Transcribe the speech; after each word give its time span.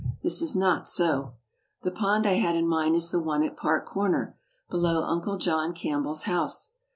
This 0.23 0.41
is 0.41 0.55
not 0.55 0.87
so. 0.87 1.35
The 1.83 1.91
pond 1.91 2.25
I 2.25 2.31
had 2.39 2.55
in 2.55 2.67
mind 2.67 2.95
is 2.95 3.11
the 3.11 3.19
one 3.21 3.43
at 3.43 3.55
Park 3.55 3.87
Comer, 3.87 4.35
below 4.67 5.03
Uncle 5.03 5.37
John 5.37 5.73
Campbell's 5.75 6.23
house. 6.23 6.71